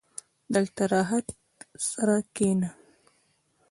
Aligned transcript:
•دلته 0.55 0.81
راحت 0.93 1.27
سره 1.89 2.15
کښېنه. 2.35 2.69